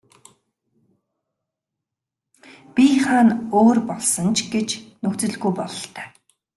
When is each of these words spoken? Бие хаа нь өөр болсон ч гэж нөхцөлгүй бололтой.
Бие 2.73 2.97
хаа 3.03 3.23
нь 3.25 3.37
өөр 3.59 3.77
болсон 3.89 4.27
ч 4.37 4.39
гэж 4.53 4.69
нөхцөлгүй 5.01 5.51
бололтой. 5.59 6.07